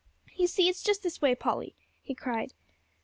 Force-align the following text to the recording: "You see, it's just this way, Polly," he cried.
"You 0.35 0.47
see, 0.47 0.67
it's 0.67 0.81
just 0.81 1.03
this 1.03 1.21
way, 1.21 1.35
Polly," 1.35 1.75
he 2.01 2.15
cried. 2.15 2.55